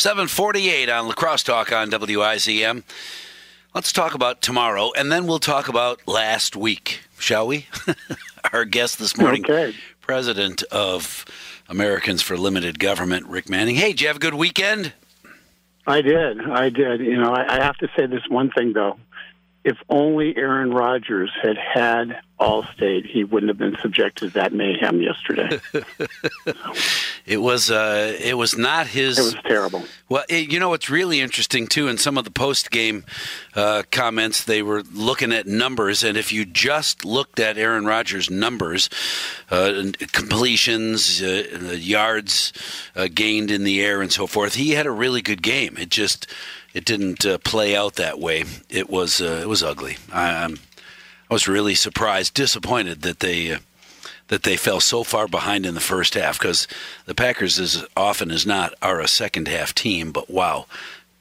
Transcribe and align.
748 0.00 0.88
on 0.88 1.08
La 1.08 1.12
Crosse 1.12 1.42
Talk 1.42 1.72
on 1.72 1.90
WIZM. 1.90 2.82
Let's 3.74 3.92
talk 3.92 4.14
about 4.14 4.40
tomorrow, 4.40 4.92
and 4.96 5.12
then 5.12 5.26
we'll 5.26 5.38
talk 5.38 5.68
about 5.68 6.00
last 6.08 6.56
week, 6.56 7.02
shall 7.18 7.46
we? 7.46 7.66
Our 8.54 8.64
guest 8.64 8.98
this 8.98 9.18
morning, 9.18 9.44
okay. 9.44 9.74
President 10.00 10.62
of 10.72 11.26
Americans 11.68 12.22
for 12.22 12.38
Limited 12.38 12.78
Government, 12.78 13.26
Rick 13.26 13.50
Manning. 13.50 13.76
Hey, 13.76 13.88
did 13.88 14.00
you 14.00 14.06
have 14.06 14.16
a 14.16 14.20
good 14.20 14.32
weekend? 14.32 14.94
I 15.86 16.00
did. 16.00 16.48
I 16.48 16.70
did. 16.70 17.00
You 17.00 17.18
know, 17.18 17.34
I, 17.34 17.58
I 17.58 17.62
have 17.62 17.76
to 17.76 17.88
say 17.94 18.06
this 18.06 18.22
one 18.26 18.50
thing, 18.50 18.72
though. 18.72 18.98
If 19.64 19.76
only 19.90 20.34
Aaron 20.34 20.70
Rodgers 20.70 21.30
had 21.42 21.58
had 21.58 22.20
Allstate, 22.40 23.04
he 23.04 23.22
wouldn't 23.22 23.50
have 23.50 23.58
been 23.58 23.76
subjected 23.82 24.28
to 24.28 24.40
that 24.40 24.52
mayhem 24.54 25.02
yesterday. 25.02 25.60
it 27.26 27.36
was 27.36 27.70
uh, 27.70 28.16
it 28.18 28.38
was 28.38 28.56
not 28.56 28.86
his. 28.86 29.18
It 29.18 29.22
was 29.22 29.36
terrible. 29.44 29.84
Well, 30.08 30.24
it, 30.28 30.50
you 30.50 30.58
know 30.58 30.70
what's 30.70 30.88
really 30.88 31.20
interesting 31.20 31.66
too. 31.66 31.86
In 31.86 31.98
some 31.98 32.16
of 32.16 32.24
the 32.24 32.30
post 32.30 32.70
game 32.70 33.04
uh, 33.54 33.82
comments, 33.90 34.44
they 34.44 34.62
were 34.62 34.82
looking 34.94 35.32
at 35.32 35.46
numbers, 35.46 36.02
and 36.02 36.16
if 36.16 36.32
you 36.32 36.46
just 36.46 37.04
looked 37.04 37.38
at 37.38 37.58
Aaron 37.58 37.84
Rodgers' 37.84 38.30
numbers, 38.30 38.88
uh, 39.50 39.92
completions, 40.12 41.22
uh, 41.22 41.76
yards 41.78 42.54
uh, 42.96 43.08
gained 43.12 43.50
in 43.50 43.64
the 43.64 43.82
air, 43.82 44.00
and 44.00 44.10
so 44.10 44.26
forth, 44.26 44.54
he 44.54 44.70
had 44.70 44.86
a 44.86 44.90
really 44.90 45.20
good 45.20 45.42
game. 45.42 45.76
It 45.76 45.90
just 45.90 46.26
it 46.72 46.86
didn't 46.86 47.26
uh, 47.26 47.36
play 47.36 47.76
out 47.76 47.96
that 47.96 48.18
way. 48.18 48.44
It 48.70 48.88
was 48.88 49.20
it 49.20 49.48
was 49.48 49.62
ugly. 49.62 49.98
I, 50.10 50.44
I'm 50.44 50.58
I 51.30 51.34
was 51.34 51.46
really 51.46 51.76
surprised, 51.76 52.34
disappointed 52.34 53.02
that 53.02 53.20
they 53.20 53.52
uh, 53.52 53.58
that 54.28 54.42
they 54.42 54.56
fell 54.56 54.80
so 54.80 55.04
far 55.04 55.28
behind 55.28 55.64
in 55.66 55.74
the 55.74 55.80
first 55.80 56.14
half 56.14 56.38
because 56.38 56.66
the 57.06 57.14
Packers, 57.14 57.58
as 57.58 57.84
often 57.96 58.30
as 58.30 58.46
not, 58.46 58.74
are 58.80 59.00
a 59.00 59.08
second 59.08 59.46
half 59.48 59.74
team. 59.74 60.10
But 60.10 60.28
wow, 60.28 60.66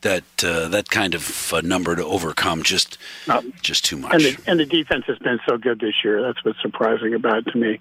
that 0.01 0.23
uh, 0.43 0.67
that 0.69 0.89
kind 0.89 1.13
of 1.13 1.53
uh, 1.53 1.61
number 1.61 1.95
to 1.95 2.03
overcome 2.03 2.63
just 2.63 2.97
um, 3.27 3.53
just 3.61 3.85
too 3.85 3.97
much. 3.97 4.13
And 4.13 4.21
the, 4.21 4.37
and 4.47 4.59
the 4.59 4.65
defense 4.65 5.05
has 5.05 5.19
been 5.19 5.39
so 5.47 5.57
good 5.57 5.79
this 5.79 5.95
year. 6.03 6.21
That's 6.23 6.43
what's 6.43 6.61
surprising 6.61 7.13
about 7.13 7.47
it 7.47 7.51
to 7.51 7.57
me. 7.57 7.79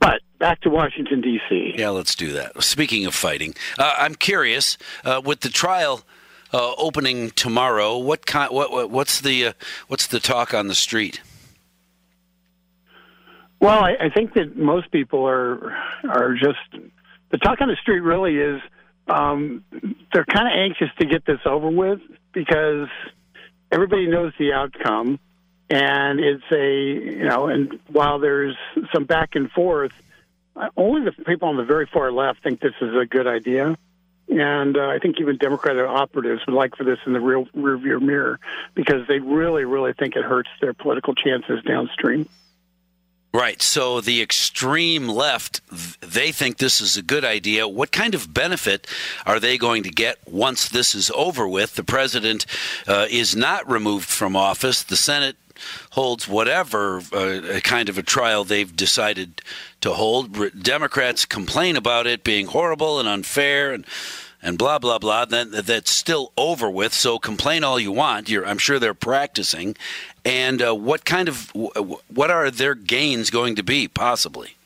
But 0.00 0.22
back 0.38 0.60
to 0.62 0.70
Washington 0.70 1.20
D.C. 1.20 1.74
Yeah, 1.78 1.90
let's 1.90 2.16
do 2.16 2.32
that. 2.32 2.60
Speaking 2.62 3.06
of 3.06 3.14
fighting, 3.14 3.54
uh, 3.78 3.94
I'm 3.98 4.14
curious 4.14 4.78
uh, 5.04 5.20
with 5.24 5.40
the 5.40 5.50
trial. 5.50 6.02
Uh, 6.50 6.72
opening 6.78 7.28
tomorrow. 7.32 7.98
What 7.98 8.24
kind? 8.24 8.50
What, 8.50 8.72
what 8.72 8.88
what's 8.88 9.20
the 9.20 9.52
what's 9.88 10.06
the 10.06 10.18
talk 10.18 10.54
on 10.54 10.68
the 10.68 10.74
street? 10.74 11.20
Well, 13.60 13.82
I, 13.82 13.94
I 14.00 14.10
think 14.10 14.34
that 14.34 14.56
most 14.56 14.90
people 14.90 15.26
are 15.26 15.76
are 16.04 16.34
just 16.34 16.84
the 17.30 17.38
talk 17.38 17.60
on 17.60 17.68
the 17.68 17.76
street. 17.82 18.00
Really 18.00 18.36
is 18.36 18.60
um, 19.08 19.64
they're 20.12 20.24
kind 20.24 20.46
of 20.46 20.54
anxious 20.54 20.88
to 21.00 21.06
get 21.06 21.24
this 21.24 21.40
over 21.44 21.68
with 21.68 22.00
because 22.32 22.88
everybody 23.72 24.06
knows 24.06 24.32
the 24.38 24.52
outcome, 24.52 25.18
and 25.70 26.20
it's 26.20 26.44
a 26.52 26.82
you 26.82 27.24
know. 27.24 27.48
And 27.48 27.80
while 27.88 28.20
there's 28.20 28.56
some 28.94 29.04
back 29.04 29.30
and 29.34 29.50
forth, 29.50 29.92
only 30.76 31.04
the 31.04 31.24
people 31.24 31.48
on 31.48 31.56
the 31.56 31.64
very 31.64 31.88
far 31.92 32.12
left 32.12 32.42
think 32.42 32.60
this 32.60 32.74
is 32.80 32.94
a 32.94 33.06
good 33.06 33.26
idea. 33.26 33.76
And 34.30 34.76
uh, 34.76 34.88
I 34.88 34.98
think 34.98 35.16
even 35.20 35.38
Democratic 35.38 35.86
operatives 35.86 36.42
would 36.46 36.54
like 36.54 36.76
for 36.76 36.84
this 36.84 36.98
in 37.06 37.14
the 37.14 37.20
real 37.20 37.46
rearview 37.56 38.00
mirror 38.00 38.38
because 38.74 39.08
they 39.08 39.20
really, 39.20 39.64
really 39.64 39.94
think 39.94 40.16
it 40.16 40.22
hurts 40.24 40.50
their 40.60 40.74
political 40.74 41.14
chances 41.14 41.62
downstream. 41.66 42.28
Right. 43.32 43.60
So 43.60 44.00
the 44.00 44.22
extreme 44.22 45.06
left, 45.06 45.60
they 46.00 46.32
think 46.32 46.56
this 46.56 46.80
is 46.80 46.96
a 46.96 47.02
good 47.02 47.26
idea. 47.26 47.68
What 47.68 47.92
kind 47.92 48.14
of 48.14 48.32
benefit 48.32 48.86
are 49.26 49.38
they 49.38 49.58
going 49.58 49.82
to 49.82 49.90
get 49.90 50.16
once 50.26 50.68
this 50.68 50.94
is 50.94 51.10
over 51.14 51.46
with? 51.46 51.74
The 51.74 51.84
president 51.84 52.46
uh, 52.86 53.06
is 53.10 53.36
not 53.36 53.70
removed 53.70 54.08
from 54.08 54.34
office. 54.34 54.82
The 54.82 54.96
Senate 54.96 55.36
holds 55.90 56.26
whatever 56.26 57.02
uh, 57.12 57.60
kind 57.62 57.88
of 57.88 57.98
a 57.98 58.02
trial 58.02 58.44
they've 58.44 58.74
decided 58.74 59.42
to 59.82 59.92
hold. 59.92 60.62
Democrats 60.62 61.26
complain 61.26 61.76
about 61.76 62.06
it 62.06 62.24
being 62.24 62.46
horrible 62.46 62.98
and 62.98 63.08
unfair 63.08 63.72
and 63.72 63.84
and 64.42 64.58
blah 64.58 64.78
blah 64.78 64.98
blah. 64.98 65.24
Then 65.24 65.50
that's 65.50 65.90
still 65.90 66.32
over 66.36 66.70
with. 66.70 66.92
So 66.92 67.18
complain 67.18 67.64
all 67.64 67.78
you 67.80 67.92
want. 67.92 68.28
You're, 68.28 68.46
I'm 68.46 68.58
sure 68.58 68.78
they're 68.78 68.94
practicing. 68.94 69.76
And 70.24 70.60
uh, 70.62 70.74
what 70.74 71.04
kind 71.04 71.28
of 71.28 71.50
what 71.54 72.30
are 72.30 72.50
their 72.50 72.74
gains 72.74 73.30
going 73.30 73.56
to 73.56 73.62
be 73.62 73.88
possibly? 73.88 74.57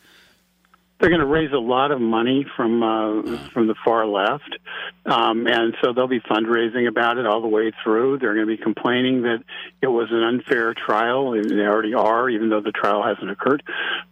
They're 1.02 1.10
going 1.10 1.20
to 1.20 1.26
raise 1.26 1.50
a 1.52 1.58
lot 1.58 1.90
of 1.90 2.00
money 2.00 2.46
from 2.56 2.80
uh, 2.80 3.48
from 3.48 3.66
the 3.66 3.74
far 3.84 4.06
left, 4.06 4.56
um, 5.04 5.48
and 5.48 5.74
so 5.82 5.92
they'll 5.92 6.06
be 6.06 6.20
fundraising 6.20 6.86
about 6.86 7.18
it 7.18 7.26
all 7.26 7.42
the 7.42 7.48
way 7.48 7.72
through. 7.82 8.18
They're 8.18 8.34
going 8.34 8.46
to 8.46 8.56
be 8.56 8.62
complaining 8.62 9.22
that 9.22 9.42
it 9.80 9.88
was 9.88 10.12
an 10.12 10.22
unfair 10.22 10.74
trial, 10.74 11.32
and 11.32 11.50
they 11.50 11.64
already 11.64 11.94
are, 11.94 12.30
even 12.30 12.50
though 12.50 12.60
the 12.60 12.70
trial 12.70 13.02
hasn't 13.02 13.28
occurred. 13.28 13.64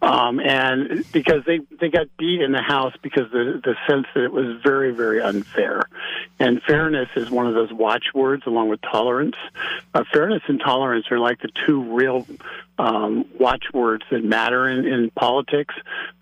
Um, 0.02 0.40
and 0.40 1.04
because 1.12 1.44
they 1.46 1.60
they 1.80 1.90
got 1.90 2.08
beat 2.18 2.42
in 2.42 2.50
the 2.50 2.62
House 2.62 2.94
because 3.02 3.30
the 3.30 3.60
the 3.62 3.76
sense 3.88 4.06
that 4.16 4.24
it 4.24 4.32
was 4.32 4.60
very 4.60 4.90
very 4.92 5.22
unfair, 5.22 5.88
and 6.40 6.60
fairness 6.64 7.08
is 7.14 7.30
one 7.30 7.46
of 7.46 7.54
those 7.54 7.72
watchwords 7.72 8.42
along 8.46 8.68
with 8.68 8.80
tolerance. 8.80 9.36
Uh, 9.94 10.02
fairness 10.12 10.42
and 10.48 10.58
tolerance 10.58 11.06
are 11.12 11.20
like 11.20 11.40
the 11.40 11.50
two 11.68 11.94
real 11.94 12.26
um, 12.80 13.26
watchwords 13.38 14.04
that 14.10 14.24
matter 14.24 14.66
in, 14.66 14.86
in 14.86 15.10
politics. 15.10 15.74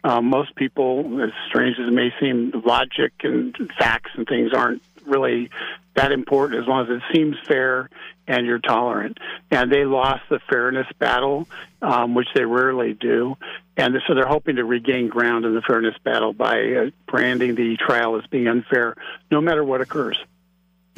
Um, 0.02 0.26
most 0.26 0.56
people, 0.56 1.22
as 1.22 1.30
strange 1.48 1.78
as 1.78 1.86
it 1.86 1.92
may 1.92 2.12
seem, 2.18 2.50
logic 2.64 3.12
and 3.22 3.56
facts 3.78 4.10
and 4.14 4.26
things 4.26 4.52
aren't 4.52 4.82
really 5.06 5.50
that 5.94 6.10
important 6.10 6.60
as 6.60 6.66
long 6.66 6.84
as 6.84 6.96
it 6.96 7.02
seems 7.14 7.36
fair 7.46 7.88
and 8.26 8.44
you're 8.44 8.58
tolerant. 8.58 9.18
And 9.52 9.70
they 9.70 9.84
lost 9.84 10.22
the 10.28 10.40
fairness 10.50 10.86
battle, 10.98 11.48
um, 11.80 12.14
which 12.14 12.28
they 12.34 12.44
rarely 12.44 12.92
do. 12.92 13.36
And 13.76 13.94
so 14.06 14.14
they're 14.14 14.26
hoping 14.26 14.56
to 14.56 14.64
regain 14.64 15.08
ground 15.08 15.44
in 15.44 15.54
the 15.54 15.62
fairness 15.62 15.94
battle 16.02 16.32
by 16.32 16.60
uh, 16.60 16.90
branding 17.06 17.54
the 17.54 17.76
trial 17.76 18.16
as 18.16 18.26
being 18.26 18.48
unfair, 18.48 18.96
no 19.30 19.40
matter 19.40 19.62
what 19.62 19.80
occurs. 19.80 20.18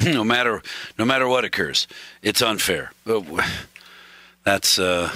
No 0.03 0.23
matter, 0.23 0.63
no 0.97 1.05
matter 1.05 1.27
what 1.27 1.45
occurs, 1.45 1.87
it's 2.23 2.41
unfair. 2.41 2.91
That's. 4.43 4.79
Uh 4.79 5.11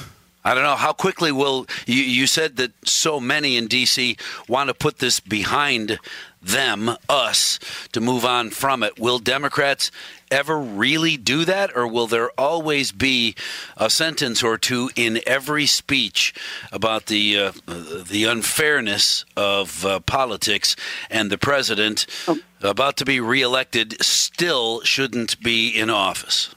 I 0.45 0.53
don't 0.53 0.63
know 0.63 0.75
how 0.75 0.93
quickly 0.93 1.31
will 1.31 1.65
you, 1.87 2.03
you 2.03 2.27
said 2.27 2.57
that 2.57 2.71
so 2.87 3.19
many 3.19 3.57
in 3.57 3.67
DC 3.67 4.19
want 4.47 4.69
to 4.69 4.75
put 4.75 4.99
this 4.99 5.19
behind 5.19 5.97
them, 6.39 6.95
us, 7.09 7.59
to 7.91 7.99
move 7.99 8.23
on 8.23 8.51
from 8.51 8.83
it. 8.83 8.99
Will 8.99 9.17
Democrats 9.17 9.89
ever 10.29 10.59
really 10.59 11.17
do 11.17 11.45
that, 11.45 11.75
or 11.75 11.87
will 11.87 12.05
there 12.05 12.29
always 12.37 12.91
be 12.91 13.35
a 13.75 13.89
sentence 13.89 14.43
or 14.43 14.59
two 14.59 14.91
in 14.95 15.19
every 15.25 15.65
speech 15.65 16.35
about 16.71 17.07
the 17.07 17.37
uh, 17.37 17.51
the 17.65 18.25
unfairness 18.29 19.25
of 19.35 19.83
uh, 19.83 19.99
politics 20.01 20.75
and 21.09 21.31
the 21.31 21.39
president 21.39 22.05
oh. 22.27 22.39
about 22.61 22.97
to 22.97 23.05
be 23.05 23.19
reelected 23.19 23.99
still 23.99 24.81
shouldn't 24.81 25.41
be 25.41 25.69
in 25.69 25.89
office? 25.89 26.53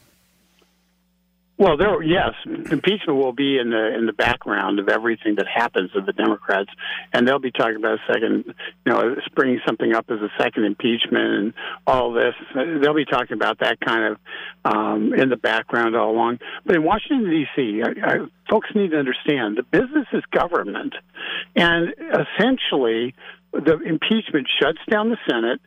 Well, 1.58 1.76
there, 1.76 2.00
yes, 2.04 2.34
impeachment 2.46 3.19
will 3.19 3.32
be 3.32 3.58
in 3.58 3.70
the 3.70 3.92
in 3.92 4.06
the 4.06 4.12
background 4.12 4.78
of 4.78 4.88
everything 4.88 5.34
that 5.38 5.46
happens 5.52 5.91
with 5.92 6.06
the 6.06 6.12
Democrats, 6.12 6.70
and 7.12 7.26
they'll 7.26 7.41
be 7.41 7.50
talking 7.50 7.74
about 7.74 7.98
a 7.98 8.12
second, 8.12 8.44
you 8.86 8.92
know, 8.92 9.16
bringing 9.34 9.58
something 9.66 9.92
up 9.92 10.06
as 10.08 10.20
a 10.20 10.30
second 10.38 10.64
impeachment 10.64 11.24
and 11.24 11.54
all 11.84 12.12
this. 12.12 12.34
They'll 12.54 12.94
be 12.94 13.04
talking 13.04 13.32
about 13.32 13.58
that 13.58 13.80
kind 13.80 14.04
of 14.04 14.19
um, 14.64 15.12
in 15.14 15.30
the 15.30 15.36
background 15.36 15.96
all 15.96 16.12
along. 16.12 16.38
But 16.64 16.76
in 16.76 16.84
Washington 16.84 17.28
D.C., 17.28 17.82
I, 17.82 18.06
I, 18.06 18.16
folks 18.48 18.69
need 18.76 18.92
to 18.92 18.98
understand 18.98 19.56
the 19.56 19.64
business 19.64 20.06
is 20.12 20.22
government, 20.30 20.94
and 21.56 21.92
essentially, 21.98 23.16
the 23.52 23.80
impeachment 23.84 24.46
shuts 24.62 24.78
down 24.88 25.08
the 25.08 25.19
Senate 25.28 25.60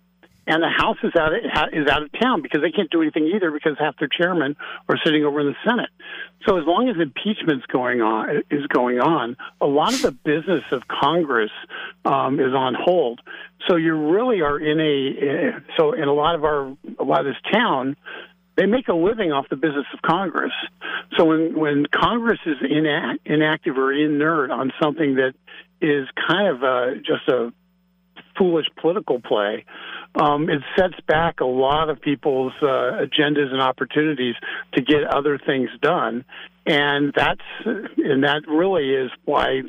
and 0.47 0.63
the 0.63 0.69
House 0.69 0.97
is 1.03 1.11
out 1.15 1.33
of, 1.33 1.41
is 1.73 1.87
out 1.87 2.03
of 2.03 2.09
town 2.19 2.41
because 2.41 2.61
they 2.61 2.71
can't 2.71 2.89
do 2.89 3.01
anything 3.01 3.31
either 3.35 3.51
because 3.51 3.77
half 3.79 3.97
their 3.99 4.07
chairmen 4.07 4.55
are 4.89 4.97
sitting 5.03 5.23
over 5.23 5.39
in 5.39 5.47
the 5.47 5.55
Senate. 5.69 5.89
So 6.47 6.57
as 6.57 6.65
long 6.65 6.89
as 6.89 6.95
impeachment's 6.99 7.65
going 7.67 8.01
on 8.01 8.43
is 8.49 8.65
going 8.67 8.99
on, 8.99 9.37
a 9.59 9.67
lot 9.67 9.93
of 9.93 10.01
the 10.01 10.11
business 10.11 10.63
of 10.71 10.87
Congress 10.87 11.51
um, 12.05 12.39
is 12.39 12.53
on 12.55 12.73
hold. 12.73 13.21
So 13.67 13.75
you 13.75 13.93
really 13.93 14.41
are 14.41 14.57
in 14.57 14.79
a 14.79 15.61
so 15.77 15.93
in 15.93 16.07
a 16.07 16.13
lot 16.13 16.35
of 16.35 16.43
our 16.43 16.75
a 16.99 17.03
lot 17.03 17.19
of 17.19 17.25
this 17.27 17.51
town. 17.53 17.95
They 18.57 18.65
make 18.65 18.89
a 18.89 18.93
living 18.93 19.31
off 19.31 19.47
the 19.49 19.55
business 19.55 19.85
of 19.93 20.01
Congress. 20.01 20.51
So 21.17 21.23
when, 21.25 21.57
when 21.57 21.85
Congress 21.85 22.39
is 22.45 22.57
inact, 22.57 23.19
inactive 23.25 23.77
or 23.77 23.93
inert 23.93 24.51
on 24.51 24.73
something 24.79 25.15
that 25.15 25.33
is 25.81 26.07
kind 26.27 26.47
of 26.47 26.63
uh, 26.63 26.95
just 26.95 27.27
a 27.29 27.53
foolish 28.37 28.67
political 28.79 29.21
play, 29.21 29.65
um, 30.15 30.49
it 30.49 30.61
sets 30.77 30.99
back 31.07 31.39
a 31.39 31.45
lot 31.45 31.89
of 31.89 32.01
people's 32.01 32.53
uh, 32.61 32.65
agendas 33.05 33.51
and 33.51 33.61
opportunities 33.61 34.35
to 34.73 34.81
get 34.81 35.03
other 35.05 35.37
things 35.37 35.69
done. 35.81 36.25
And 36.65 37.11
that's 37.15 37.41
and 37.65 38.23
that 38.23 38.41
really 38.47 38.93
is 38.93 39.09
why 39.25 39.63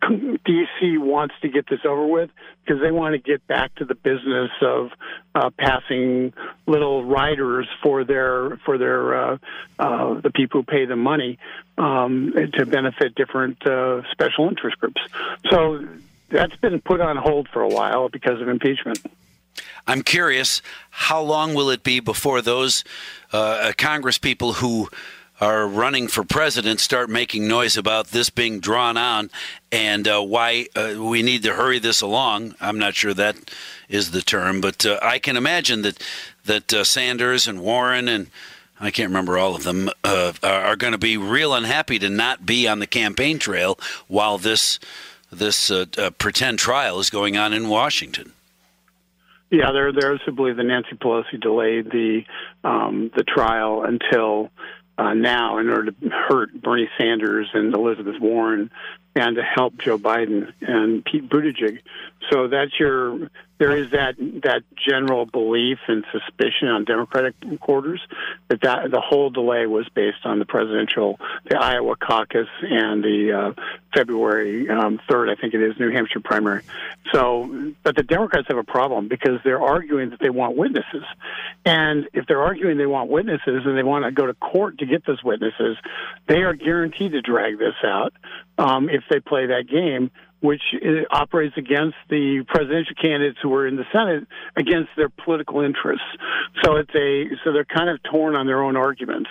DC 0.00 0.98
wants 0.98 1.34
to 1.42 1.48
get 1.48 1.68
this 1.68 1.80
over 1.84 2.06
with 2.06 2.30
because 2.64 2.80
they 2.80 2.90
want 2.90 3.12
to 3.12 3.18
get 3.18 3.46
back 3.46 3.74
to 3.74 3.84
the 3.84 3.94
business 3.94 4.50
of 4.62 4.90
uh, 5.34 5.50
passing 5.58 6.32
little 6.66 7.04
riders 7.04 7.68
for 7.82 8.04
their 8.04 8.56
for 8.64 8.78
their 8.78 9.32
uh, 9.32 9.38
uh, 9.78 10.20
the 10.20 10.30
people 10.30 10.62
who 10.62 10.64
pay 10.64 10.86
the 10.86 10.96
money 10.96 11.38
um, 11.76 12.32
to 12.54 12.64
benefit 12.64 13.14
different 13.14 13.66
uh, 13.66 14.00
special 14.10 14.48
interest 14.48 14.78
groups. 14.78 15.02
So 15.50 15.86
that's 16.30 16.56
been 16.56 16.80
put 16.80 17.02
on 17.02 17.18
hold 17.18 17.48
for 17.52 17.60
a 17.60 17.68
while 17.68 18.08
because 18.08 18.40
of 18.40 18.48
impeachment. 18.48 18.98
I'm 19.86 20.02
curious, 20.02 20.62
how 20.90 21.20
long 21.20 21.54
will 21.54 21.70
it 21.70 21.82
be 21.82 22.00
before 22.00 22.40
those 22.40 22.84
uh, 23.32 23.72
Congress 23.76 24.18
people 24.18 24.54
who 24.54 24.88
are 25.40 25.66
running 25.66 26.06
for 26.06 26.24
president 26.24 26.80
start 26.80 27.10
making 27.10 27.48
noise 27.48 27.76
about 27.76 28.08
this 28.08 28.30
being 28.30 28.60
drawn 28.60 28.96
on 28.96 29.30
and 29.72 30.06
uh, 30.06 30.22
why 30.22 30.66
uh, 30.76 30.94
we 30.98 31.22
need 31.22 31.42
to 31.42 31.54
hurry 31.54 31.78
this 31.78 32.00
along? 32.00 32.54
I'm 32.60 32.78
not 32.78 32.94
sure 32.94 33.14
that 33.14 33.36
is 33.88 34.12
the 34.12 34.22
term, 34.22 34.60
but 34.60 34.86
uh, 34.86 34.98
I 35.02 35.18
can 35.18 35.36
imagine 35.36 35.82
that 35.82 36.02
that 36.46 36.72
uh, 36.72 36.84
Sanders 36.84 37.48
and 37.48 37.60
Warren 37.60 38.06
and 38.08 38.28
I 38.80 38.90
can't 38.90 39.08
remember 39.08 39.38
all 39.38 39.54
of 39.54 39.64
them 39.64 39.90
uh, 40.04 40.32
are 40.42 40.76
going 40.76 40.92
to 40.92 40.98
be 40.98 41.16
real 41.16 41.54
unhappy 41.54 41.98
to 42.00 42.08
not 42.08 42.44
be 42.44 42.68
on 42.68 42.80
the 42.80 42.86
campaign 42.86 43.38
trail 43.38 43.78
while 44.08 44.38
this 44.38 44.78
this 45.32 45.70
pretend 46.18 46.58
trial 46.60 47.00
is 47.00 47.10
going 47.10 47.36
on 47.36 47.52
in 47.52 47.68
Washington. 47.68 48.32
Yeah, 49.50 49.72
there 49.72 49.92
there's 49.92 50.20
to 50.24 50.32
believe 50.32 50.56
that 50.56 50.64
Nancy 50.64 50.96
Pelosi 50.96 51.40
delayed 51.40 51.90
the 51.90 52.22
um, 52.64 53.10
the 53.16 53.22
trial 53.22 53.84
until 53.84 54.50
uh, 54.98 55.14
now 55.14 55.58
in 55.58 55.68
order 55.68 55.92
to 55.92 56.08
hurt 56.08 56.60
Bernie 56.60 56.88
Sanders 56.98 57.48
and 57.52 57.74
Elizabeth 57.74 58.20
Warren 58.20 58.70
and 59.14 59.36
to 59.36 59.42
help 59.42 59.78
Joe 59.78 59.98
Biden 59.98 60.52
and 60.60 61.04
Pete 61.04 61.28
Buttigieg. 61.28 61.80
So 62.30 62.48
that's 62.48 62.78
your 62.78 63.30
there 63.58 63.76
is 63.76 63.92
that 63.92 64.16
that 64.42 64.62
general 64.76 65.26
belief 65.26 65.78
and 65.86 66.04
suspicion 66.10 66.68
on 66.68 66.84
Democratic 66.84 67.34
quarters 67.60 68.00
that, 68.48 68.60
that 68.62 68.90
the 68.90 69.00
whole 69.00 69.30
delay 69.30 69.66
was 69.66 69.88
based 69.94 70.24
on 70.24 70.40
the 70.40 70.44
presidential, 70.44 71.20
the 71.48 71.56
Iowa 71.56 71.94
caucus, 71.96 72.48
and 72.62 73.04
the 73.04 73.32
uh, 73.32 73.62
February 73.94 74.68
um, 74.68 75.00
third, 75.08 75.30
I 75.30 75.36
think 75.36 75.54
it 75.54 75.62
is, 75.62 75.78
New 75.78 75.92
Hampshire 75.92 76.20
primary. 76.20 76.62
So, 77.12 77.72
but 77.84 77.94
the 77.94 78.02
Democrats 78.02 78.48
have 78.48 78.58
a 78.58 78.64
problem 78.64 79.06
because 79.06 79.38
they're 79.44 79.62
arguing 79.62 80.10
that 80.10 80.18
they 80.18 80.30
want 80.30 80.56
witnesses, 80.56 81.04
and 81.64 82.08
if 82.12 82.26
they're 82.26 82.42
arguing 82.42 82.76
they 82.76 82.86
want 82.86 83.08
witnesses 83.08 83.62
and 83.64 83.78
they 83.78 83.84
want 83.84 84.04
to 84.04 84.10
go 84.10 84.26
to 84.26 84.34
court 84.34 84.78
to 84.78 84.86
get 84.86 85.06
those 85.06 85.22
witnesses, 85.22 85.76
they 86.26 86.42
are 86.42 86.54
guaranteed 86.54 87.12
to 87.12 87.22
drag 87.22 87.58
this 87.58 87.74
out 87.84 88.12
um, 88.58 88.88
if 88.88 89.02
they 89.10 89.20
play 89.20 89.46
that 89.46 89.68
game 89.68 90.10
which 90.44 90.60
operates 91.10 91.56
against 91.56 91.96
the 92.10 92.44
presidential 92.46 92.94
candidates 93.00 93.38
who 93.40 93.54
are 93.54 93.66
in 93.66 93.76
the 93.76 93.86
Senate 93.90 94.28
against 94.56 94.90
their 94.94 95.08
political 95.08 95.62
interests. 95.62 96.04
So 96.62 96.76
it's 96.76 96.94
a 96.94 97.30
so 97.42 97.52
they're 97.52 97.64
kind 97.64 97.88
of 97.88 98.02
torn 98.02 98.36
on 98.36 98.46
their 98.46 98.62
own 98.62 98.76
arguments. 98.76 99.30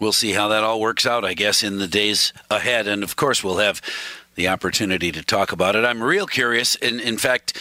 We'll 0.00 0.12
see 0.12 0.32
how 0.32 0.48
that 0.48 0.64
all 0.64 0.80
works 0.80 1.06
out, 1.06 1.24
I 1.24 1.34
guess, 1.34 1.62
in 1.62 1.78
the 1.78 1.86
days 1.86 2.32
ahead, 2.50 2.88
and 2.88 3.04
of 3.04 3.14
course, 3.14 3.44
we'll 3.44 3.58
have 3.58 3.80
the 4.34 4.48
opportunity 4.48 5.12
to 5.12 5.22
talk 5.22 5.52
about 5.52 5.76
it. 5.76 5.84
I'm 5.84 6.02
real 6.02 6.26
curious, 6.26 6.74
in 6.74 6.98
in 6.98 7.16
fact. 7.16 7.56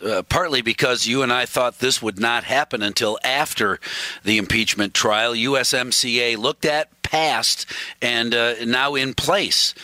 Uh, 0.00 0.22
partly 0.22 0.62
because 0.62 1.08
you 1.08 1.20
and 1.22 1.32
I 1.32 1.46
thought 1.46 1.80
this 1.80 2.00
would 2.00 2.20
not 2.20 2.44
happen 2.44 2.80
until 2.80 3.18
after 3.24 3.80
the 4.22 4.38
impeachment 4.38 4.94
trial. 4.94 5.34
USMCA 5.34 6.38
looked 6.38 6.64
at, 6.64 7.02
passed, 7.02 7.66
and 8.00 8.32
uh, 8.32 8.64
now 8.64 8.94
in 8.94 9.14
place. 9.14 9.74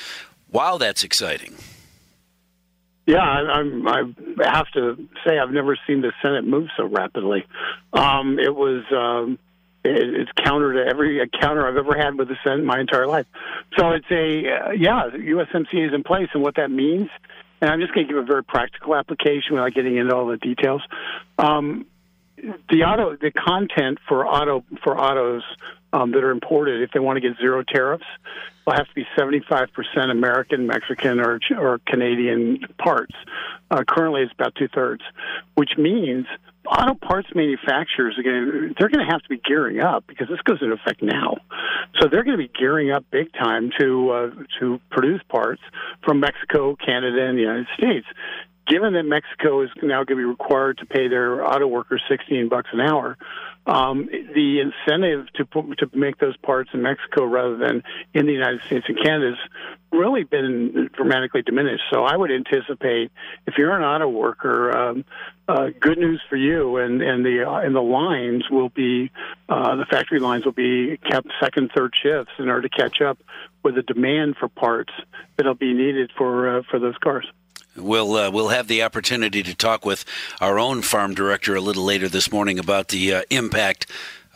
Wow, 0.50 0.78
that's 0.78 1.04
exciting. 1.04 1.54
Yeah, 3.06 3.19
I, 3.19 3.60
I 3.88 4.50
have 4.50 4.66
to 4.75 5.08
say 5.25 5.38
I've 5.38 5.52
never 5.52 5.78
seen 5.87 6.00
the 6.00 6.12
Senate 6.22 6.44
move 6.44 6.69
so 6.76 6.87
rapidly. 6.87 7.46
Um, 7.93 8.38
it 8.40 8.52
was 8.54 8.82
um, 8.90 9.38
it, 9.84 10.14
it's 10.14 10.31
counter 10.44 10.72
to 10.72 10.90
every 10.90 11.20
encounter 11.20 11.66
I've 11.66 11.76
ever 11.76 11.96
had 11.96 12.19
with 12.19 12.28
the 12.28 12.37
Senate 12.43 12.64
my 12.64 12.81
entire 12.81 13.06
life. 13.06 13.26
So 13.78 13.90
it's 13.90 14.10
a 14.10 14.48
uh, 14.50 14.70
yeah, 14.72 15.08
USMCA 15.12 15.88
is 15.88 15.94
in 15.94 16.02
place, 16.02 16.28
and 16.34 16.43
what 16.43 16.56
that 16.56 16.70
means. 16.70 17.08
And 17.60 17.70
I'm 17.70 17.81
just 17.81 17.94
going 17.94 18.06
to 18.06 18.12
give 18.12 18.22
a 18.22 18.26
very 18.26 18.44
practical 18.44 18.94
application 18.94 19.54
without 19.54 19.72
getting 19.72 19.96
into 19.96 20.14
all 20.14 20.26
the 20.26 20.37
details. 20.37 20.82
Um, 21.38 21.87
the 22.69 22.84
auto, 22.84 23.16
the 23.16 23.31
content 23.31 23.98
for 24.08 24.26
auto 24.26 24.64
for 24.82 24.98
autos 24.98 25.43
um, 25.93 26.12
that 26.12 26.22
are 26.22 26.31
imported, 26.31 26.82
if 26.82 26.90
they 26.93 27.00
want 27.00 27.16
to 27.16 27.20
get 27.20 27.38
zero 27.38 27.62
tariffs, 27.62 28.04
will 28.66 28.75
have 28.75 28.88
to 28.88 28.94
be 28.94 29.06
75% 29.16 29.69
American, 30.10 30.66
Mexican, 30.66 31.20
or, 31.20 31.40
or 31.56 31.81
Canadian 31.87 32.60
parts. 32.78 33.14
Uh, 33.70 33.84
currently, 33.87 34.22
it's 34.22 34.32
about 34.32 34.54
two 34.56 34.69
thirds, 34.69 35.02
which 35.54 35.70
means 35.78 36.26
auto 36.66 36.94
parts 36.94 37.28
manufacturers 37.34 38.19
are 38.19 38.22
going 38.22 38.75
they're 38.78 38.88
going 38.88 39.04
to 39.04 39.10
have 39.10 39.22
to 39.22 39.28
be 39.28 39.38
gearing 39.38 39.81
up 39.81 40.04
because 40.06 40.28
this 40.28 40.40
goes 40.40 40.58
into 40.60 40.75
effect 40.75 41.02
now. 41.02 41.37
So 42.00 42.08
they're 42.08 42.25
going 42.25 42.37
to 42.37 42.42
be 42.42 42.50
gearing 42.58 42.90
up 42.90 43.04
big 43.10 43.32
time 43.32 43.70
to 43.78 44.10
uh, 44.10 44.31
to 44.60 44.81
produce 44.90 45.22
parts 45.28 45.62
from 46.04 46.20
Mexico, 46.20 46.76
Canada, 46.76 47.22
and 47.22 47.38
the 47.38 47.42
United 47.42 47.69
States 47.76 48.06
given 48.66 48.94
that 48.94 49.04
Mexico 49.04 49.62
is 49.62 49.70
now 49.82 50.04
going 50.04 50.06
to 50.06 50.16
be 50.16 50.24
required 50.24 50.78
to 50.78 50.86
pay 50.86 51.08
their 51.08 51.44
auto 51.46 51.66
workers 51.66 52.02
16 52.08 52.48
bucks 52.48 52.68
an 52.72 52.80
hour, 52.80 53.16
um, 53.66 54.08
the 54.34 54.60
incentive 54.60 55.26
to 55.34 55.44
put, 55.44 55.78
to 55.78 55.90
make 55.92 56.18
those 56.18 56.36
parts 56.36 56.70
in 56.72 56.82
Mexico 56.82 57.24
rather 57.24 57.56
than 57.56 57.82
in 58.14 58.26
the 58.26 58.32
United 58.32 58.60
States 58.62 58.86
and 58.88 58.96
Canada 58.96 59.30
has 59.30 59.50
really 59.92 60.24
been 60.24 60.90
dramatically 60.92 61.42
diminished. 61.42 61.82
So 61.90 62.04
I 62.04 62.16
would 62.16 62.30
anticipate 62.30 63.10
if 63.46 63.54
you're 63.58 63.76
an 63.76 63.82
auto 63.82 64.08
worker, 64.08 64.76
um, 64.76 65.04
uh, 65.48 65.68
good 65.80 65.98
news 65.98 66.20
for 66.28 66.36
you, 66.36 66.76
and 66.76 67.02
and 67.02 67.24
the 67.24 67.48
uh, 67.48 67.58
and 67.58 67.74
the 67.74 67.82
lines 67.82 68.44
will 68.50 68.68
be 68.68 69.10
uh, 69.48 69.76
the 69.76 69.86
factory 69.86 70.18
lines 70.18 70.44
will 70.44 70.52
be 70.52 70.96
kept 70.98 71.28
second, 71.40 71.70
third 71.74 71.92
shifts 72.00 72.32
in 72.38 72.48
order 72.48 72.68
to 72.68 72.68
catch 72.68 73.00
up 73.00 73.18
with 73.62 73.76
the 73.76 73.82
demand 73.82 74.36
for 74.38 74.48
parts 74.48 74.92
that'll 75.36 75.54
be 75.54 75.72
needed 75.72 76.10
for 76.16 76.58
uh, 76.58 76.62
for 76.70 76.78
those 76.78 76.96
cars. 76.98 77.26
We'll 77.76 78.14
uh, 78.16 78.30
we'll 78.30 78.48
have 78.48 78.68
the 78.68 78.82
opportunity 78.82 79.42
to 79.42 79.54
talk 79.54 79.84
with 79.84 80.04
our 80.40 80.58
own 80.58 80.82
farm 80.82 81.14
director 81.14 81.54
a 81.54 81.60
little 81.60 81.84
later 81.84 82.08
this 82.08 82.32
morning 82.32 82.58
about 82.58 82.88
the 82.88 83.14
uh, 83.14 83.22
impact 83.28 83.86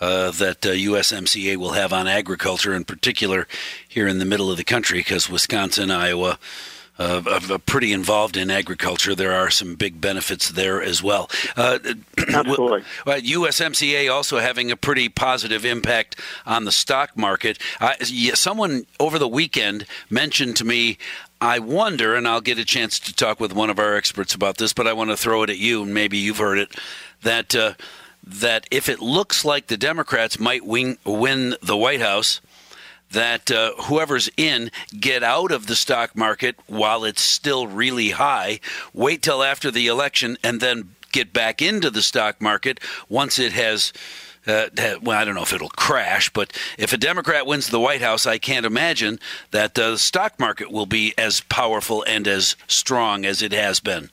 uh, 0.00 0.30
that 0.32 0.60
USMCA 0.60 1.56
uh, 1.56 1.58
will 1.58 1.72
have 1.72 1.92
on 1.92 2.06
agriculture, 2.06 2.74
in 2.74 2.84
particular 2.84 3.46
here 3.86 4.06
in 4.06 4.18
the 4.18 4.24
middle 4.24 4.50
of 4.50 4.56
the 4.56 4.64
country, 4.64 5.00
because 5.00 5.28
Wisconsin, 5.28 5.90
Iowa. 5.90 6.38
Uh, 6.98 7.58
pretty 7.64 7.92
involved 7.92 8.36
in 8.36 8.50
agriculture. 8.50 9.14
There 9.14 9.32
are 9.32 9.48
some 9.48 9.74
big 9.74 10.02
benefits 10.02 10.50
there 10.50 10.82
as 10.82 11.02
well. 11.02 11.30
Uh, 11.56 11.78
Absolutely. 12.18 12.82
USMCA 13.06 14.12
also 14.12 14.38
having 14.38 14.70
a 14.70 14.76
pretty 14.76 15.08
positive 15.08 15.64
impact 15.64 16.20
on 16.44 16.66
the 16.66 16.72
stock 16.72 17.16
market. 17.16 17.58
someone 18.34 18.84
over 18.98 19.18
the 19.18 19.28
weekend 19.28 19.86
mentioned 20.10 20.56
to 20.56 20.64
me 20.66 20.98
I 21.40 21.58
wonder, 21.58 22.14
and 22.14 22.28
I'll 22.28 22.42
get 22.42 22.58
a 22.58 22.66
chance 22.66 22.98
to 23.00 23.14
talk 23.14 23.40
with 23.40 23.54
one 23.54 23.70
of 23.70 23.78
our 23.78 23.96
experts 23.96 24.34
about 24.34 24.58
this, 24.58 24.74
but 24.74 24.86
I 24.86 24.92
want 24.92 25.08
to 25.08 25.16
throw 25.16 25.42
it 25.42 25.48
at 25.48 25.56
you, 25.56 25.82
and 25.82 25.94
maybe 25.94 26.18
you've 26.18 26.36
heard 26.36 26.58
it, 26.58 26.76
that 27.22 27.54
uh, 27.54 27.74
that 28.22 28.66
if 28.70 28.90
it 28.90 29.00
looks 29.00 29.42
like 29.42 29.68
the 29.68 29.78
Democrats 29.78 30.38
might 30.38 30.66
win, 30.66 30.98
win 31.04 31.56
the 31.62 31.78
White 31.78 32.02
House, 32.02 32.42
that 33.10 33.50
uh, 33.50 33.72
whoever's 33.82 34.30
in 34.36 34.70
get 34.98 35.22
out 35.22 35.50
of 35.50 35.66
the 35.66 35.76
stock 35.76 36.16
market 36.16 36.56
while 36.66 37.04
it's 37.04 37.22
still 37.22 37.66
really 37.66 38.10
high, 38.10 38.60
wait 38.92 39.22
till 39.22 39.42
after 39.42 39.70
the 39.70 39.86
election, 39.86 40.36
and 40.42 40.60
then 40.60 40.94
get 41.12 41.32
back 41.32 41.60
into 41.60 41.90
the 41.90 42.02
stock 42.02 42.40
market 42.40 42.78
once 43.08 43.38
it 43.38 43.52
has 43.52 43.92
uh, 44.46 44.68
well, 45.02 45.18
I 45.18 45.24
don't 45.24 45.34
know 45.34 45.42
if 45.42 45.52
it'll 45.52 45.68
crash, 45.68 46.30
but 46.30 46.56
if 46.78 46.94
a 46.94 46.96
Democrat 46.96 47.46
wins 47.46 47.68
the 47.68 47.78
White 47.78 48.00
House, 48.00 48.26
I 48.26 48.38
can't 48.38 48.64
imagine 48.64 49.20
that 49.50 49.78
uh, 49.78 49.90
the 49.90 49.98
stock 49.98 50.40
market 50.40 50.72
will 50.72 50.86
be 50.86 51.12
as 51.18 51.42
powerful 51.42 52.04
and 52.08 52.26
as 52.26 52.56
strong 52.66 53.26
as 53.26 53.42
it 53.42 53.52
has 53.52 53.80
been. 53.80 54.10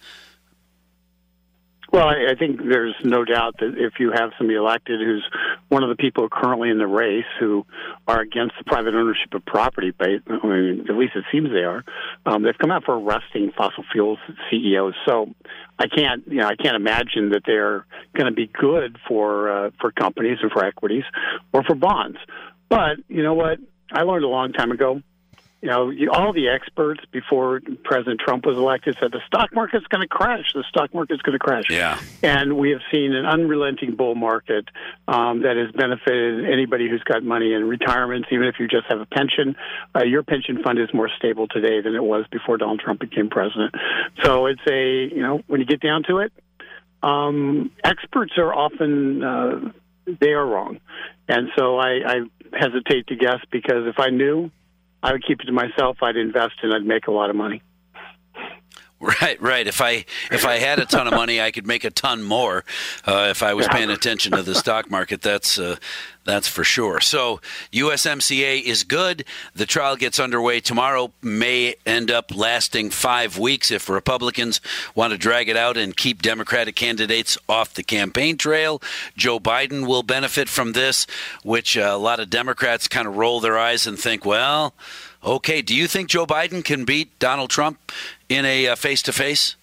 Well, 1.91 2.07
I, 2.07 2.31
I 2.31 2.35
think 2.35 2.59
there's 2.59 2.95
no 3.03 3.23
doubt 3.23 3.55
that 3.59 3.75
if 3.77 3.93
you 3.99 4.11
have 4.11 4.31
somebody 4.37 4.57
elected 4.57 4.99
who's 4.99 5.23
one 5.69 5.83
of 5.83 5.89
the 5.89 5.95
people 5.95 6.27
currently 6.29 6.69
in 6.69 6.77
the 6.77 6.87
race 6.87 7.25
who 7.39 7.65
are 8.07 8.19
against 8.19 8.55
the 8.57 8.65
private 8.65 8.93
ownership 8.93 9.33
of 9.33 9.45
property, 9.45 9.91
but 9.97 10.09
I 10.27 10.47
mean, 10.47 10.85
at 10.89 10.95
least 10.95 11.15
it 11.15 11.23
seems 11.31 11.49
they 11.49 11.63
are, 11.63 11.83
um, 12.25 12.43
they've 12.43 12.57
come 12.57 12.71
out 12.71 12.83
for 12.83 12.97
arresting 12.97 13.51
fossil 13.57 13.85
fuels 13.91 14.19
CEOs. 14.51 14.95
So 15.05 15.33
I 15.79 15.87
can't, 15.87 16.27
you 16.27 16.37
know, 16.37 16.47
I 16.47 16.55
can't 16.55 16.75
imagine 16.75 17.29
that 17.29 17.43
they're 17.45 17.85
going 18.15 18.27
to 18.27 18.35
be 18.35 18.47
good 18.47 18.97
for 19.07 19.49
uh, 19.49 19.71
for 19.79 19.91
companies 19.91 20.39
or 20.43 20.49
for 20.49 20.65
equities 20.65 21.03
or 21.53 21.63
for 21.63 21.75
bonds. 21.75 22.17
But 22.69 22.97
you 23.07 23.23
know 23.23 23.33
what? 23.33 23.59
I 23.91 24.01
learned 24.01 24.25
a 24.25 24.29
long 24.29 24.51
time 24.51 24.71
ago 24.71 25.01
you 25.67 26.05
know, 26.05 26.13
all 26.13 26.31
the 26.31 26.47
experts 26.47 27.01
before 27.11 27.59
President 27.83 28.21
Trump 28.21 28.45
was 28.45 28.57
elected 28.57 28.95
said 29.01 29.11
the 29.11 29.19
stock 29.27 29.53
market's 29.53 29.85
going 29.87 29.99
to 29.99 30.07
crash. 30.07 30.53
The 30.53 30.63
stock 30.69 30.93
market's 30.93 31.21
going 31.23 31.37
to 31.37 31.39
crash. 31.39 31.65
Yeah. 31.69 31.99
And 32.23 32.57
we 32.57 32.69
have 32.71 32.79
seen 32.89 33.13
an 33.13 33.25
unrelenting 33.25 33.95
bull 33.95 34.15
market 34.15 34.69
um, 35.09 35.41
that 35.41 35.57
has 35.57 35.69
benefited 35.73 36.49
anybody 36.49 36.89
who's 36.89 37.03
got 37.03 37.21
money 37.21 37.51
in 37.51 37.67
retirements. 37.67 38.29
Even 38.31 38.47
if 38.47 38.55
you 38.59 38.69
just 38.69 38.85
have 38.87 39.01
a 39.01 39.05
pension, 39.05 39.57
uh, 39.93 40.05
your 40.05 40.23
pension 40.23 40.63
fund 40.63 40.79
is 40.79 40.87
more 40.93 41.09
stable 41.17 41.49
today 41.49 41.81
than 41.81 41.95
it 41.95 42.03
was 42.03 42.25
before 42.31 42.57
Donald 42.57 42.79
Trump 42.79 43.01
became 43.01 43.29
president. 43.29 43.75
So 44.23 44.45
it's 44.45 44.61
a, 44.71 45.13
you 45.13 45.21
know, 45.21 45.41
when 45.47 45.59
you 45.59 45.65
get 45.65 45.81
down 45.81 46.03
to 46.03 46.19
it, 46.19 46.31
um, 47.03 47.71
experts 47.83 48.33
are 48.37 48.53
often. 48.53 49.21
Uh, 49.21 49.71
they 50.21 50.29
are 50.29 50.45
wrong, 50.45 50.79
and 51.27 51.49
so 51.57 51.77
I, 51.77 51.99
I 52.05 52.15
hesitate 52.57 53.07
to 53.07 53.15
guess 53.17 53.39
because 53.51 53.85
if 53.87 53.99
I 53.99 54.09
knew, 54.09 54.49
I 55.07 55.13
would 55.13 55.25
keep 55.25 55.39
it 55.39 55.45
to 55.45 55.53
myself. 55.53 56.03
I'd 56.03 56.17
invest 56.17 56.55
and 56.63 56.73
I'd 56.73 56.85
make 56.85 57.07
a 57.07 57.11
lot 57.11 57.29
of 57.29 57.35
money. 57.37 57.61
Right, 58.99 59.39
right. 59.39 59.67
If 59.67 59.79
I 59.79 60.05
if 60.31 60.43
I 60.43 60.55
had 60.55 60.79
a 60.79 60.85
ton 60.85 61.07
of 61.07 61.13
money, 61.13 61.39
I 61.39 61.51
could 61.51 61.67
make 61.67 61.83
a 61.83 61.91
ton 61.91 62.23
more. 62.23 62.65
Uh, 63.05 63.27
if 63.29 63.43
I 63.43 63.53
was 63.53 63.67
paying 63.67 63.91
attention 63.91 64.31
to 64.31 64.41
the 64.41 64.55
stock 64.55 64.89
market, 64.89 65.21
that's 65.21 65.59
uh, 65.59 65.77
that's 66.27 66.47
for 66.49 66.65
sure. 66.65 66.99
So 66.99 67.39
USMCA 67.71 68.61
is 68.61 68.83
good. 68.83 69.23
The 69.55 69.65
trial 69.65 69.95
gets 69.95 70.19
underway 70.19 70.59
tomorrow. 70.59 71.11
May 71.21 71.75
end 71.85 72.11
up 72.11 72.35
lasting 72.35 72.89
five 72.89 73.37
weeks 73.37 73.71
if 73.71 73.89
Republicans 73.89 74.59
want 74.93 75.13
to 75.13 75.17
drag 75.17 75.47
it 75.47 75.55
out 75.55 75.77
and 75.77 75.95
keep 75.95 76.21
Democratic 76.21 76.75
candidates 76.75 77.37
off 77.47 77.73
the 77.73 77.81
campaign 77.81 78.37
trail. 78.37 78.81
Joe 79.15 79.39
Biden 79.39 79.87
will 79.87 80.03
benefit 80.03 80.49
from 80.49 80.73
this, 80.73 81.07
which 81.43 81.77
uh, 81.77 81.91
a 81.93 81.97
lot 81.97 82.19
of 82.19 82.29
Democrats 82.29 82.87
kind 82.87 83.07
of 83.07 83.15
roll 83.15 83.39
their 83.39 83.57
eyes 83.57 83.87
and 83.87 83.97
think, 83.97 84.25
well. 84.25 84.73
Okay, 85.23 85.61
do 85.61 85.75
you 85.75 85.87
think 85.87 86.09
Joe 86.09 86.25
Biden 86.25 86.63
can 86.63 86.85
beat 86.85 87.17
Donald 87.19 87.49
Trump 87.49 87.79
in 88.29 88.45
a 88.45 88.75
face 88.75 89.01
to 89.03 89.11
face? 89.11 89.56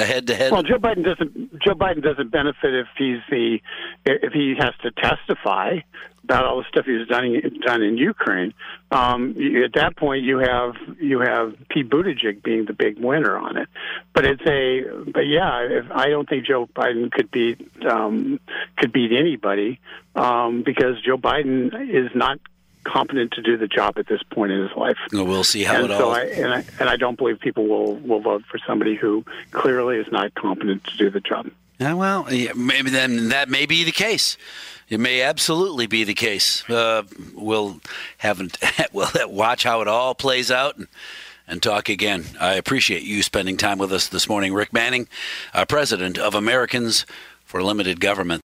A 0.00 0.06
head 0.06 0.26
to 0.28 0.34
head? 0.34 0.52
Well, 0.52 0.62
Joe 0.62 0.78
Biden 0.78 1.04
doesn't. 1.04 1.60
Joe 1.60 1.74
Biden 1.74 2.02
doesn't 2.02 2.30
benefit 2.30 2.74
if 2.74 2.86
he's 2.96 3.20
the 3.30 3.60
if 4.04 4.32
he 4.32 4.54
has 4.58 4.74
to 4.82 4.90
testify 4.90 5.78
about 6.24 6.44
all 6.44 6.58
the 6.58 6.68
stuff 6.68 6.86
he's 6.86 7.08
done 7.08 7.24
in, 7.24 7.60
done 7.60 7.82
in 7.82 7.96
Ukraine. 7.96 8.54
Um, 8.90 9.34
at 9.64 9.72
that 9.74 9.96
point, 9.96 10.22
you 10.22 10.38
have 10.38 10.74
you 11.00 11.20
have 11.20 11.54
Pete 11.68 11.88
Buttigieg 11.90 12.42
being 12.42 12.66
the 12.66 12.72
big 12.72 12.98
winner 12.98 13.36
on 13.36 13.56
it. 13.56 13.68
But 14.12 14.26
it's 14.26 14.42
a 14.46 14.82
but 15.10 15.26
yeah, 15.26 15.60
if, 15.62 15.90
I 15.90 16.08
don't 16.08 16.28
think 16.28 16.46
Joe 16.46 16.66
Biden 16.66 17.10
could 17.10 17.30
beat 17.30 17.58
um, 17.84 18.38
could 18.76 18.92
beat 18.92 19.12
anybody 19.12 19.80
um, 20.14 20.62
because 20.62 21.00
Joe 21.02 21.18
Biden 21.18 21.72
is 21.90 22.10
not 22.14 22.38
competent 22.84 23.32
to 23.32 23.42
do 23.42 23.56
the 23.56 23.66
job 23.66 23.98
at 23.98 24.06
this 24.06 24.22
point 24.22 24.52
in 24.52 24.60
his 24.60 24.76
life. 24.76 24.96
we'll 25.12 25.44
see 25.44 25.64
how 25.64 25.76
and 25.76 25.84
it 25.86 25.96
so 25.96 26.08
all. 26.08 26.12
I, 26.12 26.22
and 26.22 26.54
I 26.54 26.64
and 26.78 26.88
I 26.88 26.96
don't 26.96 27.16
believe 27.16 27.40
people 27.40 27.66
will 27.66 27.96
will 27.96 28.20
vote 28.20 28.44
for 28.50 28.58
somebody 28.66 28.94
who 28.94 29.24
clearly 29.50 29.98
is 29.98 30.10
not 30.10 30.34
competent 30.34 30.84
to 30.84 30.96
do 30.96 31.10
the 31.10 31.20
job. 31.20 31.50
Yeah, 31.78 31.94
well, 31.94 32.32
yeah, 32.32 32.52
maybe 32.54 32.90
then 32.90 33.30
that 33.30 33.48
may 33.48 33.64
be 33.66 33.84
the 33.84 33.92
case. 33.92 34.36
It 34.88 35.00
may 35.00 35.22
absolutely 35.22 35.86
be 35.86 36.04
the 36.04 36.14
case. 36.14 36.68
Uh, 36.68 37.04
we'll 37.34 37.80
have 38.18 38.40
we'll 38.92 39.08
watch 39.28 39.62
how 39.62 39.80
it 39.80 39.88
all 39.88 40.14
plays 40.14 40.50
out. 40.50 40.76
And, 40.76 40.88
and 41.50 41.60
talk 41.60 41.88
again. 41.88 42.24
I 42.38 42.54
appreciate 42.54 43.02
you 43.02 43.24
spending 43.24 43.56
time 43.56 43.78
with 43.78 43.92
us 43.92 44.06
this 44.06 44.28
morning, 44.28 44.54
Rick 44.54 44.72
Manning, 44.72 45.08
uh, 45.52 45.64
president 45.64 46.16
of 46.16 46.36
Americans 46.36 47.04
for 47.44 47.60
Limited 47.60 47.98
Government. 47.98 48.38